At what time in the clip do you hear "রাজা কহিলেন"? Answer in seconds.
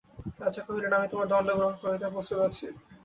0.39-0.93